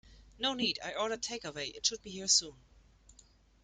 No 0.39 0.55
need, 0.55 0.79
I 0.83 0.95
ordered 0.95 1.21
take 1.21 1.45
away, 1.45 1.67
it 1.67 1.85
should 1.85 2.01
be 2.01 2.09
here 2.09 2.27
soon. 2.27 2.55